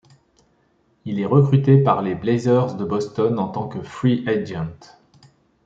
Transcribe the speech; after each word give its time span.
Il 1.05 1.19
est 1.19 1.27
recruté 1.27 1.77
par 1.77 2.01
les 2.01 2.15
Blazers 2.15 2.73
de 2.75 2.83
Boston 2.83 3.37
en 3.37 3.49
tant 3.49 3.67
que 3.67 3.83
free 3.83 4.27
agent. 4.27 4.73